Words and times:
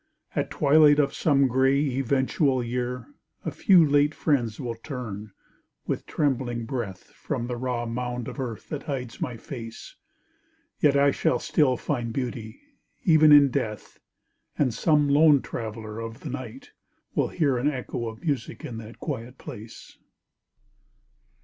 At 0.35 0.49
twilight 0.49 0.97
of 0.97 1.13
some 1.13 1.47
gray, 1.47 1.79
eventual 1.99 2.63
year, 2.63 3.13
A 3.45 3.51
few 3.51 3.87
late 3.87 4.15
friends 4.15 4.59
will 4.59 4.73
turn, 4.73 5.31
with 5.85 6.07
trembling 6.07 6.65
breath, 6.65 7.11
From 7.13 7.45
the 7.45 7.55
raw 7.55 7.85
mound 7.85 8.27
of 8.27 8.39
earth 8.39 8.69
that 8.69 8.81
hides 8.81 9.21
my 9.21 9.37
face.... 9.37 9.95
Yet 10.79 10.97
I 10.97 11.11
shall 11.11 11.37
still 11.37 11.77
find 11.77 12.11
beauty, 12.11 12.61
even 13.03 13.31
in 13.31 13.51
death, 13.51 13.99
And 14.57 14.73
some 14.73 15.07
lone 15.07 15.43
traveller 15.43 15.99
of 15.99 16.21
the 16.21 16.31
night 16.31 16.71
will 17.13 17.27
hear 17.27 17.59
An 17.59 17.69
echo 17.69 18.07
of 18.07 18.23
music 18.23 18.65
in 18.65 18.77
that 18.79 18.99
quiet 18.99 19.37
place. 19.37 19.99